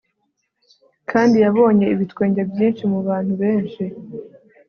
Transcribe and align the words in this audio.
kandi 1.11 1.35
yabonye 1.45 1.85
ibitwenge 1.93 2.41
byinshi 2.51 2.83
mubantu 2.91 3.33
benshi 3.41 3.83